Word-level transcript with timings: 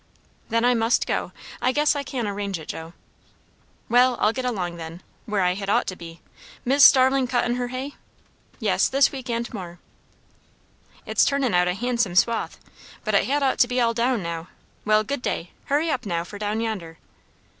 "Then 0.49 0.65
I 0.65 0.73
must 0.73 1.05
go. 1.05 1.31
I 1.61 1.71
guess 1.71 1.95
I 1.95 2.01
can 2.01 2.25
arrange 2.27 2.57
it, 2.57 2.69
Joe." 2.69 2.93
"Well, 3.87 4.17
I'll 4.19 4.33
get 4.33 4.45
along, 4.45 4.77
then, 4.77 5.03
where 5.27 5.41
I 5.43 5.53
had 5.53 5.69
ought 5.69 5.85
to 5.85 5.95
be. 5.95 6.21
Mis' 6.65 6.83
Starling 6.83 7.27
cuttin' 7.27 7.53
her 7.57 7.67
hay?" 7.67 7.93
"Yes, 8.59 8.89
this 8.89 9.11
week 9.11 9.29
and 9.29 9.53
more." 9.53 9.77
"It's 11.05 11.23
turnin' 11.23 11.53
out 11.53 11.67
a 11.67 11.75
handsome 11.75 12.15
swath; 12.15 12.59
but 13.03 13.13
it 13.13 13.25
had 13.27 13.43
ought 13.43 13.59
to 13.59 13.67
be 13.67 13.79
all 13.79 13.93
down 13.93 14.23
now. 14.23 14.47
Well, 14.85 15.03
good 15.03 15.21
day! 15.21 15.51
Hurry 15.65 15.91
up, 15.91 16.07
now, 16.07 16.23
for 16.23 16.39
down 16.39 16.61
yonder." 16.61 16.97